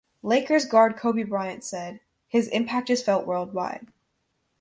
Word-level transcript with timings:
Lakers 0.23 0.65
guard 0.65 0.97
Kobe 0.97 1.21
Bryant 1.21 1.63
said 1.63 1.99
"His 2.27 2.47
impact 2.47 2.89
is 2.89 3.03
felt 3.03 3.27
worldwide". 3.27 3.85